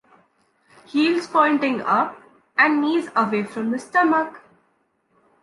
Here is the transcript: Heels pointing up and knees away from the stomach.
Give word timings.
Heels 0.87 1.27
pointing 1.27 1.81
up 1.81 2.19
and 2.57 2.81
knees 2.81 3.09
away 3.15 3.43
from 3.43 3.69
the 3.69 3.77
stomach. 3.77 4.41